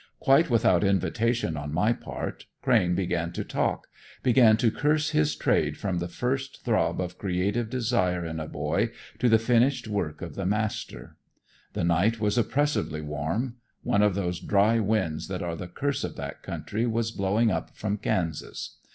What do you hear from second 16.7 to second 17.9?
was blowing up